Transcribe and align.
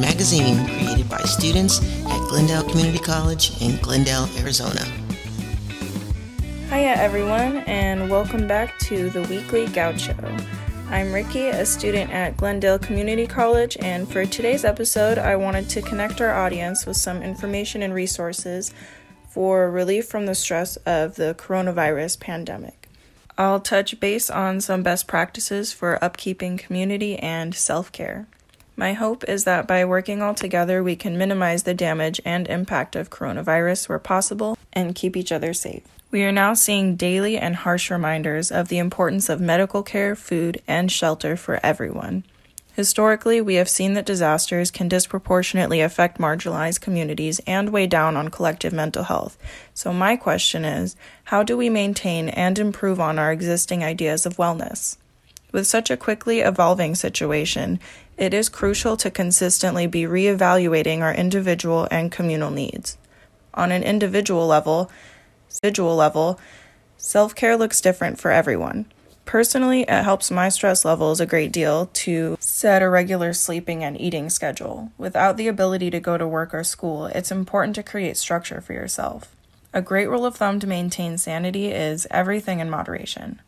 magazine 0.00 0.66
created 0.66 1.08
by 1.08 1.20
students 1.22 1.80
at 2.06 2.28
Glendale 2.28 2.62
Community 2.64 2.98
College 2.98 3.60
in 3.62 3.76
Glendale, 3.78 4.28
Arizona. 4.38 4.84
Hiya, 6.68 6.94
everyone, 6.96 7.58
and 7.66 8.10
welcome 8.10 8.46
back 8.46 8.78
to 8.80 9.08
the 9.10 9.22
Weekly 9.22 9.66
Gaucho. 9.68 10.14
I'm 10.90 11.12
Ricki, 11.12 11.48
a 11.48 11.64
student 11.64 12.10
at 12.10 12.36
Glendale 12.36 12.78
Community 12.78 13.26
College, 13.26 13.76
and 13.80 14.06
for 14.10 14.26
today's 14.26 14.64
episode, 14.64 15.18
I 15.18 15.36
wanted 15.36 15.70
to 15.70 15.82
connect 15.82 16.20
our 16.20 16.34
audience 16.34 16.84
with 16.84 16.96
some 16.96 17.22
information 17.22 17.82
and 17.82 17.94
resources 17.94 18.74
for 19.28 19.70
relief 19.70 20.06
from 20.06 20.26
the 20.26 20.34
stress 20.34 20.76
of 20.84 21.16
the 21.16 21.34
coronavirus 21.38 22.20
pandemic. 22.20 22.88
I'll 23.36 23.60
touch 23.60 23.98
base 23.98 24.30
on 24.30 24.60
some 24.60 24.82
best 24.82 25.06
practices 25.08 25.72
for 25.72 25.98
upkeeping 26.00 26.58
community 26.58 27.18
and 27.18 27.54
self 27.54 27.90
care. 27.90 28.28
My 28.76 28.92
hope 28.92 29.22
is 29.28 29.44
that 29.44 29.68
by 29.68 29.84
working 29.84 30.20
all 30.20 30.34
together, 30.34 30.82
we 30.82 30.96
can 30.96 31.16
minimize 31.16 31.62
the 31.62 31.74
damage 31.74 32.20
and 32.24 32.48
impact 32.48 32.96
of 32.96 33.10
coronavirus 33.10 33.88
where 33.88 34.00
possible 34.00 34.58
and 34.72 34.94
keep 34.94 35.16
each 35.16 35.30
other 35.30 35.54
safe. 35.54 35.84
We 36.10 36.24
are 36.24 36.32
now 36.32 36.54
seeing 36.54 36.96
daily 36.96 37.38
and 37.38 37.56
harsh 37.56 37.90
reminders 37.90 38.50
of 38.50 38.68
the 38.68 38.78
importance 38.78 39.28
of 39.28 39.40
medical 39.40 39.82
care, 39.82 40.16
food, 40.16 40.60
and 40.66 40.90
shelter 40.90 41.36
for 41.36 41.60
everyone. 41.64 42.24
Historically, 42.74 43.40
we 43.40 43.54
have 43.54 43.68
seen 43.68 43.94
that 43.94 44.06
disasters 44.06 44.72
can 44.72 44.88
disproportionately 44.88 45.80
affect 45.80 46.18
marginalized 46.18 46.80
communities 46.80 47.40
and 47.46 47.70
weigh 47.70 47.86
down 47.86 48.16
on 48.16 48.28
collective 48.30 48.72
mental 48.72 49.04
health. 49.04 49.38
So, 49.74 49.92
my 49.92 50.16
question 50.16 50.64
is 50.64 50.96
how 51.24 51.44
do 51.44 51.56
we 51.56 51.70
maintain 51.70 52.28
and 52.28 52.58
improve 52.58 52.98
on 52.98 53.16
our 53.18 53.30
existing 53.30 53.84
ideas 53.84 54.26
of 54.26 54.36
wellness? 54.36 54.96
With 55.52 55.68
such 55.68 55.88
a 55.88 55.96
quickly 55.96 56.40
evolving 56.40 56.96
situation, 56.96 57.78
it 58.16 58.34
is 58.34 58.48
crucial 58.48 58.96
to 58.98 59.10
consistently 59.10 59.86
be 59.86 60.02
reevaluating 60.02 61.00
our 61.00 61.14
individual 61.14 61.88
and 61.90 62.12
communal 62.12 62.50
needs. 62.50 62.96
On 63.54 63.72
an 63.72 63.82
individual 63.82 64.46
level, 64.46 64.90
individual 65.48 65.96
level, 65.96 66.38
self-care 66.96 67.56
looks 67.56 67.80
different 67.80 68.18
for 68.20 68.30
everyone. 68.30 68.86
Personally, 69.24 69.82
it 69.82 70.02
helps 70.02 70.30
my 70.30 70.48
stress 70.48 70.84
levels 70.84 71.18
a 71.18 71.26
great 71.26 71.50
deal 71.50 71.86
to 71.94 72.36
set 72.40 72.82
a 72.82 72.88
regular 72.88 73.32
sleeping 73.32 73.82
and 73.82 73.98
eating 73.98 74.28
schedule. 74.28 74.92
Without 74.98 75.36
the 75.36 75.48
ability 75.48 75.90
to 75.90 76.00
go 76.00 76.18
to 76.18 76.28
work 76.28 76.52
or 76.52 76.62
school, 76.62 77.06
it's 77.06 77.30
important 77.30 77.74
to 77.76 77.82
create 77.82 78.16
structure 78.16 78.60
for 78.60 78.74
yourself. 78.74 79.34
A 79.72 79.82
great 79.82 80.08
rule 80.08 80.26
of 80.26 80.36
thumb 80.36 80.60
to 80.60 80.66
maintain 80.66 81.16
sanity 81.18 81.72
is 81.72 82.06
everything 82.10 82.60
in 82.60 82.68
moderation. 82.68 83.40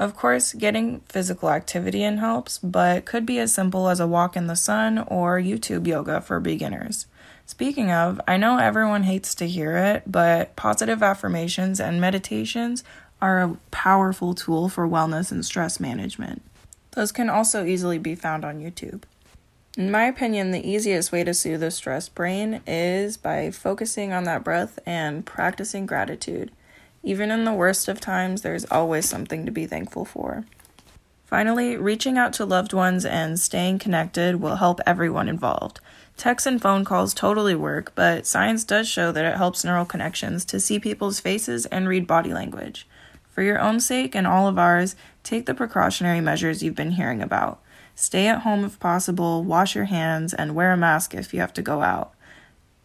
Of 0.00 0.16
course, 0.16 0.54
getting 0.54 1.00
physical 1.00 1.50
activity 1.50 2.02
in 2.02 2.16
helps, 2.16 2.58
but 2.58 3.04
could 3.04 3.26
be 3.26 3.38
as 3.38 3.52
simple 3.52 3.86
as 3.90 4.00
a 4.00 4.06
walk 4.06 4.34
in 4.34 4.46
the 4.46 4.56
sun 4.56 4.98
or 4.98 5.38
YouTube 5.38 5.86
yoga 5.86 6.22
for 6.22 6.40
beginners. 6.40 7.04
Speaking 7.44 7.92
of, 7.92 8.18
I 8.26 8.38
know 8.38 8.56
everyone 8.56 9.02
hates 9.02 9.34
to 9.34 9.46
hear 9.46 9.76
it, 9.76 10.04
but 10.06 10.56
positive 10.56 11.02
affirmations 11.02 11.78
and 11.78 12.00
meditations 12.00 12.82
are 13.20 13.42
a 13.42 13.56
powerful 13.70 14.34
tool 14.34 14.70
for 14.70 14.88
wellness 14.88 15.30
and 15.30 15.44
stress 15.44 15.78
management. 15.78 16.40
Those 16.92 17.12
can 17.12 17.28
also 17.28 17.66
easily 17.66 17.98
be 17.98 18.14
found 18.14 18.42
on 18.42 18.58
YouTube. 18.58 19.02
In 19.76 19.90
my 19.90 20.04
opinion, 20.04 20.50
the 20.50 20.66
easiest 20.66 21.12
way 21.12 21.24
to 21.24 21.34
soothe 21.34 21.62
a 21.62 21.70
stressed 21.70 22.14
brain 22.14 22.62
is 22.66 23.18
by 23.18 23.50
focusing 23.50 24.14
on 24.14 24.24
that 24.24 24.44
breath 24.44 24.78
and 24.86 25.26
practicing 25.26 25.84
gratitude. 25.84 26.52
Even 27.02 27.30
in 27.30 27.44
the 27.44 27.52
worst 27.52 27.88
of 27.88 27.98
times, 27.98 28.42
there's 28.42 28.66
always 28.66 29.08
something 29.08 29.46
to 29.46 29.52
be 29.52 29.66
thankful 29.66 30.04
for. 30.04 30.44
Finally, 31.24 31.76
reaching 31.76 32.18
out 32.18 32.32
to 32.34 32.44
loved 32.44 32.72
ones 32.72 33.04
and 33.04 33.38
staying 33.38 33.78
connected 33.78 34.36
will 34.36 34.56
help 34.56 34.80
everyone 34.84 35.28
involved. 35.28 35.80
Text 36.16 36.46
and 36.46 36.60
phone 36.60 36.84
calls 36.84 37.14
totally 37.14 37.54
work, 37.54 37.92
but 37.94 38.26
science 38.26 38.64
does 38.64 38.88
show 38.88 39.12
that 39.12 39.24
it 39.24 39.36
helps 39.36 39.64
neural 39.64 39.86
connections 39.86 40.44
to 40.44 40.60
see 40.60 40.78
people's 40.78 41.20
faces 41.20 41.64
and 41.66 41.88
read 41.88 42.06
body 42.06 42.34
language. 42.34 42.86
For 43.30 43.42
your 43.42 43.60
own 43.60 43.80
sake 43.80 44.14
and 44.14 44.26
all 44.26 44.48
of 44.48 44.58
ours, 44.58 44.96
take 45.22 45.46
the 45.46 45.54
precautionary 45.54 46.20
measures 46.20 46.62
you've 46.62 46.74
been 46.74 46.92
hearing 46.92 47.22
about. 47.22 47.62
Stay 47.94 48.26
at 48.26 48.40
home 48.40 48.64
if 48.64 48.78
possible, 48.78 49.42
wash 49.44 49.74
your 49.74 49.84
hands, 49.86 50.34
and 50.34 50.54
wear 50.54 50.72
a 50.72 50.76
mask 50.76 51.14
if 51.14 51.32
you 51.32 51.40
have 51.40 51.54
to 51.54 51.62
go 51.62 51.80
out. 51.80 52.12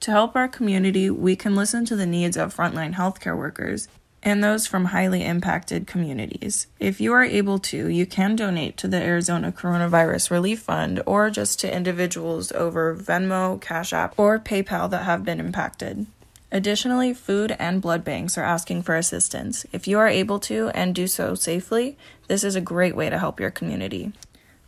To 0.00 0.10
help 0.10 0.36
our 0.36 0.48
community, 0.48 1.08
we 1.08 1.34
can 1.34 1.56
listen 1.56 1.84
to 1.86 1.96
the 1.96 2.06
needs 2.06 2.36
of 2.36 2.54
frontline 2.54 2.94
healthcare 2.94 3.36
workers 3.36 3.88
and 4.24 4.42
those 4.42 4.66
from 4.66 4.86
highly 4.86 5.22
impacted 5.22 5.86
communities. 5.86 6.66
If 6.80 7.00
you 7.00 7.12
are 7.12 7.22
able 7.22 7.58
to, 7.60 7.88
you 7.88 8.06
can 8.06 8.34
donate 8.34 8.78
to 8.78 8.88
the 8.88 8.96
Arizona 8.96 9.52
Coronavirus 9.52 10.30
Relief 10.30 10.62
Fund 10.62 11.02
or 11.04 11.28
just 11.28 11.60
to 11.60 11.72
individuals 11.72 12.50
over 12.52 12.96
Venmo, 12.96 13.60
Cash 13.60 13.92
App, 13.92 14.18
or 14.18 14.38
PayPal 14.38 14.88
that 14.90 15.04
have 15.04 15.24
been 15.24 15.40
impacted. 15.40 16.06
Additionally, 16.50 17.12
food 17.12 17.54
and 17.58 17.82
blood 17.82 18.04
banks 18.04 18.38
are 18.38 18.44
asking 18.44 18.82
for 18.82 18.96
assistance. 18.96 19.66
If 19.72 19.86
you 19.86 19.98
are 19.98 20.08
able 20.08 20.38
to 20.40 20.68
and 20.68 20.94
do 20.94 21.06
so 21.06 21.34
safely, 21.34 21.98
this 22.28 22.44
is 22.44 22.56
a 22.56 22.60
great 22.60 22.96
way 22.96 23.10
to 23.10 23.18
help 23.18 23.40
your 23.40 23.50
community. 23.50 24.12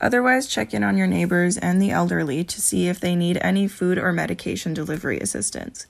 Otherwise, 0.00 0.48
check 0.48 0.72
in 0.72 0.82
on 0.82 0.96
your 0.96 1.06
neighbors 1.06 1.58
and 1.58 1.80
the 1.80 1.90
elderly 1.90 2.42
to 2.42 2.60
see 2.60 2.88
if 2.88 2.98
they 2.98 3.14
need 3.14 3.38
any 3.40 3.68
food 3.68 3.98
or 3.98 4.12
medication 4.12 4.72
delivery 4.72 5.20
assistance. 5.20 5.86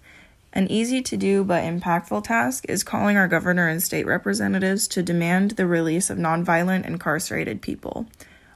An 0.54 0.70
easy 0.70 1.00
to 1.00 1.16
do 1.16 1.44
but 1.44 1.64
impactful 1.64 2.24
task 2.24 2.66
is 2.68 2.84
calling 2.84 3.16
our 3.16 3.26
governor 3.26 3.68
and 3.68 3.82
state 3.82 4.04
representatives 4.04 4.86
to 4.88 5.02
demand 5.02 5.52
the 5.52 5.66
release 5.66 6.10
of 6.10 6.18
nonviolent 6.18 6.86
incarcerated 6.86 7.62
people. 7.62 8.06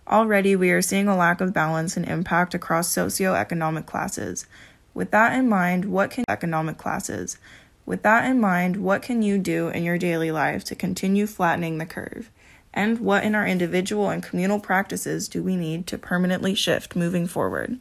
Already, 0.06 0.54
we 0.54 0.70
are 0.70 0.82
seeing 0.82 1.08
a 1.08 1.16
lack 1.16 1.40
of 1.40 1.54
balance 1.54 1.96
and 1.96 2.06
impact 2.06 2.54
across 2.54 2.94
socioeconomic 2.94 3.86
classes. 3.86 4.46
With 4.92 5.10
that 5.12 5.32
in 5.32 5.48
mind, 5.48 5.86
what 5.86 6.10
can 6.10 6.24
economic 6.28 6.76
classes? 6.76 7.38
With 7.86 8.02
that 8.02 8.28
in 8.28 8.40
mind, 8.40 8.76
what 8.76 9.00
can 9.00 9.22
you 9.22 9.38
do 9.38 9.68
in 9.68 9.82
your 9.82 9.96
daily 9.96 10.30
life 10.30 10.64
to 10.64 10.74
continue 10.74 11.26
flattening 11.26 11.78
the 11.78 11.86
curve? 11.86 12.30
And 12.74 13.00
what 13.00 13.24
in 13.24 13.34
our 13.34 13.46
individual 13.46 14.10
and 14.10 14.22
communal 14.22 14.60
practices 14.60 15.28
do 15.28 15.42
we 15.42 15.56
need 15.56 15.86
to 15.86 15.96
permanently 15.96 16.54
shift 16.54 16.94
moving 16.94 17.26
forward? 17.26 17.80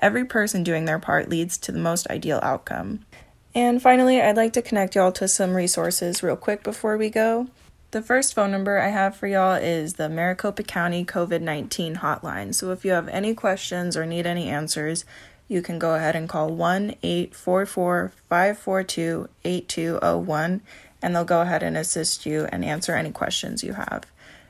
Every 0.00 0.24
person 0.24 0.64
doing 0.64 0.84
their 0.84 0.98
part 0.98 1.28
leads 1.28 1.56
to 1.58 1.70
the 1.70 1.78
most 1.78 2.08
ideal 2.08 2.40
outcome. 2.42 3.06
And 3.54 3.82
finally, 3.82 4.20
I'd 4.20 4.36
like 4.36 4.54
to 4.54 4.62
connect 4.62 4.94
y'all 4.94 5.12
to 5.12 5.28
some 5.28 5.54
resources 5.54 6.22
real 6.22 6.36
quick 6.36 6.62
before 6.62 6.96
we 6.96 7.10
go. 7.10 7.48
The 7.90 8.00
first 8.00 8.32
phone 8.32 8.50
number 8.50 8.78
I 8.78 8.88
have 8.88 9.14
for 9.16 9.26
y'all 9.26 9.54
is 9.54 9.94
the 9.94 10.08
Maricopa 10.08 10.62
County 10.62 11.04
COVID 11.04 11.42
19 11.42 11.96
hotline. 11.96 12.54
So 12.54 12.72
if 12.72 12.86
you 12.86 12.92
have 12.92 13.08
any 13.08 13.34
questions 13.34 13.96
or 13.96 14.06
need 14.06 14.26
any 14.26 14.48
answers, 14.48 15.04
you 15.46 15.60
can 15.60 15.78
go 15.78 15.94
ahead 15.94 16.16
and 16.16 16.26
call 16.26 16.48
1 16.48 16.94
844 17.02 18.12
542 18.30 19.28
8201 19.44 20.62
and 21.02 21.14
they'll 21.14 21.24
go 21.24 21.42
ahead 21.42 21.62
and 21.62 21.76
assist 21.76 22.24
you 22.24 22.46
and 22.50 22.64
answer 22.64 22.94
any 22.94 23.10
questions 23.10 23.62
you 23.62 23.74
have. 23.74 24.04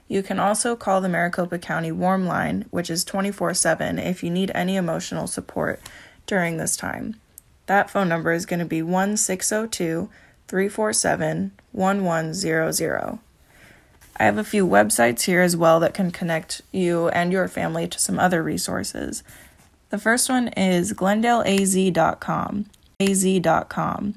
You 0.06 0.22
can 0.22 0.38
also 0.38 0.76
call 0.76 1.00
the 1.00 1.08
Maricopa 1.08 1.58
County 1.58 1.90
Warm 1.90 2.26
Line, 2.26 2.66
which 2.70 2.90
is 2.90 3.02
24 3.02 3.54
7, 3.54 3.98
if 3.98 4.22
you 4.22 4.30
need 4.30 4.52
any 4.54 4.76
emotional 4.76 5.26
support 5.26 5.80
during 6.26 6.58
this 6.58 6.76
time. 6.76 7.16
That 7.72 7.88
phone 7.88 8.10
number 8.10 8.32
is 8.32 8.44
going 8.44 8.60
to 8.60 8.66
be 8.66 8.82
1602 8.82 10.10
347 10.46 11.52
1100. 11.72 13.18
I 14.18 14.24
have 14.24 14.36
a 14.36 14.44
few 14.44 14.66
websites 14.66 15.22
here 15.22 15.40
as 15.40 15.56
well 15.56 15.80
that 15.80 15.94
can 15.94 16.10
connect 16.10 16.60
you 16.70 17.08
and 17.08 17.32
your 17.32 17.48
family 17.48 17.88
to 17.88 17.98
some 17.98 18.18
other 18.18 18.42
resources. 18.42 19.22
The 19.88 19.96
first 19.96 20.28
one 20.28 20.48
is 20.48 20.92
glendaleaz.com. 20.92 22.66
az.com. 23.00 24.14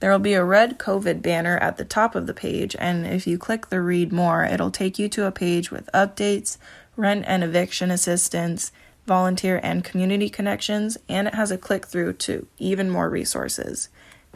There 0.00 0.10
will 0.10 0.18
be 0.18 0.32
a 0.32 0.42
red 0.42 0.78
COVID 0.78 1.20
banner 1.20 1.58
at 1.58 1.76
the 1.76 1.84
top 1.84 2.14
of 2.14 2.26
the 2.26 2.32
page, 2.32 2.74
and 2.78 3.06
if 3.06 3.26
you 3.26 3.36
click 3.36 3.68
the 3.68 3.82
read 3.82 4.14
more, 4.14 4.46
it'll 4.46 4.70
take 4.70 4.98
you 4.98 5.10
to 5.10 5.26
a 5.26 5.30
page 5.30 5.70
with 5.70 5.90
updates, 5.92 6.56
rent 6.96 7.26
and 7.28 7.44
eviction 7.44 7.90
assistance, 7.90 8.72
volunteer, 9.06 9.60
and 9.62 9.84
community 9.84 10.28
connections, 10.28 10.96
and 11.08 11.28
it 11.28 11.34
has 11.34 11.50
a 11.50 11.58
click 11.58 11.86
through 11.86 12.14
to 12.14 12.46
even 12.58 12.90
more 12.90 13.10
resources. 13.10 13.88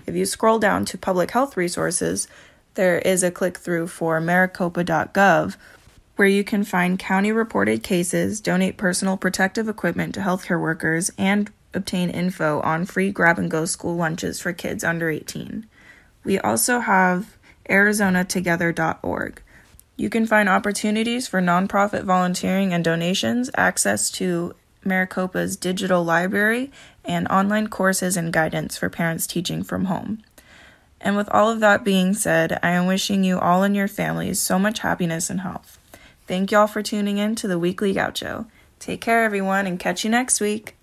If 0.06 0.15
you 0.15 0.26
scroll 0.26 0.59
down 0.59 0.85
to 0.87 0.99
public 0.99 1.31
health 1.32 1.56
resources, 1.56 2.29
there 2.75 2.99
is 2.99 3.23
a 3.23 3.31
click 3.31 3.59
through 3.59 3.88
for 3.88 4.20
maricopa.gov 4.20 5.56
where 6.17 6.29
you 6.29 6.43
can 6.43 6.65
find 6.65 6.99
county 6.99 7.31
reported 7.31 7.82
cases, 7.82 8.41
donate 8.41 8.76
personal 8.76 9.17
protective 9.17 9.69
equipment 9.69 10.15
to 10.15 10.20
healthcare 10.20 10.61
workers, 10.61 11.12
and 11.17 11.50
obtain 11.75 12.11
info 12.11 12.61
on 12.62 12.85
free 12.85 13.11
grab 13.11 13.38
and 13.38 13.50
go 13.50 13.64
school 13.64 13.94
lunches 13.94 14.41
for 14.41 14.53
kids 14.53 14.82
under 14.82 15.11
18. 15.11 15.67
We 16.25 16.38
also 16.41 16.81
have 16.81 17.37
ArizonaTogether.org. 17.69 19.43
You 19.99 20.09
can 20.09 20.27
find 20.27 20.49
opportunities 20.49 21.27
for 21.27 21.43
nonprofit 21.43 22.05
volunteering 22.05 22.73
and 22.73 22.85
donations, 22.85 23.50
access 23.56 24.09
to 24.12 24.55
Maricopa's 24.85 25.56
digital 25.56 26.05
library, 26.05 26.71
and 27.05 27.27
online 27.27 27.67
courses 27.67 28.17
and 28.17 28.33
guidance 28.33 28.77
for 28.77 28.89
parents 28.89 29.27
teaching 29.27 29.65
from 29.65 29.87
home. 29.87 30.23
And 31.00 31.17
with 31.17 31.29
all 31.31 31.50
of 31.50 31.59
that 31.61 31.85
being 31.85 32.15
said, 32.15 32.61
I 32.62 32.71
am 32.71 32.87
wishing 32.87 33.25
you 33.25 33.41
all 33.41 33.65
and 33.65 33.75
your 33.75 33.89
families 33.89 34.39
so 34.39 34.56
much 34.56 34.79
happiness 34.79 35.31
and 35.31 35.41
health. 35.41 35.81
Thank 36.29 36.53
y'all 36.53 36.69
for 36.69 36.83
tuning 36.83 37.19
in 37.19 37.35
to 37.35 37.49
the 37.49 37.59
Weekly 37.59 37.93
Gaucho. 37.93 38.47
Take 38.79 39.00
care, 39.00 39.25
everyone, 39.25 39.67
and 39.67 39.81
catch 39.81 40.05
you 40.05 40.11
next 40.11 40.41
week. 40.41 40.77